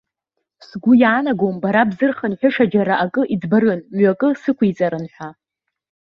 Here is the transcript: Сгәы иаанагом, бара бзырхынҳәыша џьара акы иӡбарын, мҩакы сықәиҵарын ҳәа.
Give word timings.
Сгәы 0.67 0.93
иаанагом, 1.01 1.55
бара 1.61 1.89
бзырхынҳәыша 1.89 2.65
џьара 2.71 2.95
акы 3.03 3.21
иӡбарын, 3.33 3.79
мҩакы 3.95 4.27
сықәиҵарын 4.41 5.05
ҳәа. 5.13 5.29